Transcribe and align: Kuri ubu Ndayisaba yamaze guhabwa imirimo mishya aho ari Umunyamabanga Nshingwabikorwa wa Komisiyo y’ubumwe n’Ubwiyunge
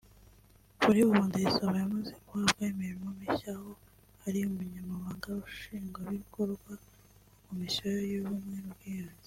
Kuri 0.81 0.99
ubu 1.07 1.21
Ndayisaba 1.27 1.75
yamaze 1.81 2.13
guhabwa 2.27 2.63
imirimo 2.73 3.07
mishya 3.19 3.51
aho 3.57 3.71
ari 4.27 4.39
Umunyamabanga 4.49 5.29
Nshingwabikorwa 5.49 6.71
wa 6.73 6.77
Komisiyo 7.45 7.89
y’ubumwe 8.11 8.57
n’Ubwiyunge 8.65 9.19